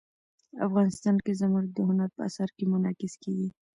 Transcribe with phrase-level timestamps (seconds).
[0.67, 3.49] افغانستان کې زمرد د هنر په اثار کې منعکس کېږي.